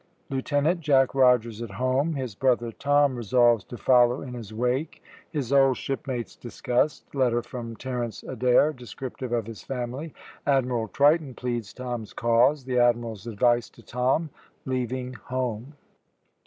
LIEUTENANT 0.31 0.79
JACK 0.81 1.13
ROGERS 1.13 1.61
AT 1.61 1.69
HOME 1.69 2.15
HIS 2.15 2.33
BROTHER 2.33 2.71
TOM 2.71 3.13
RESOLVES 3.15 3.63
TO 3.65 3.77
FOLLOW 3.77 4.21
IN 4.23 4.33
HIS 4.33 4.51
WAKE 4.51 4.99
HIS 5.29 5.53
OLD 5.53 5.77
SHIPMATES 5.77 6.37
DISCUSSED 6.37 7.13
LETTER 7.13 7.43
FROM 7.43 7.75
TERENCE 7.75 8.23
ADAIR 8.23 8.73
DESCRIPTIVE 8.73 9.31
OF 9.31 9.45
HIS 9.45 9.61
FAMILY 9.61 10.11
ADMIRAL 10.47 10.87
TRITON 10.87 11.35
PLEADS 11.35 11.73
TOM'S 11.73 12.13
CAUSE 12.13 12.63
THE 12.65 12.79
ADMIRAL'S 12.79 13.27
ADVICE 13.27 13.69
TO 13.69 13.83
TOM 13.83 14.31
LEAVING 14.65 15.13
HOME. 15.25 15.73